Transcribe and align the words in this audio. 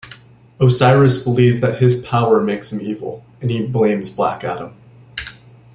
Osiris 0.59 1.23
believes 1.23 1.61
that 1.61 1.79
his 1.79 2.03
powers 2.03 2.43
make 2.43 2.65
him 2.65 2.81
evil, 2.81 3.23
and 3.39 3.51
he 3.51 3.63
blames 3.63 4.09
Black 4.09 4.43
Adam. 4.43 4.73